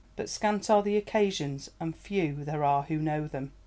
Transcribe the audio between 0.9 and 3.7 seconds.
occasions, and few there are who know them.